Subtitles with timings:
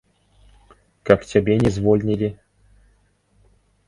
[1.09, 2.29] Каб цябе не звольнілі?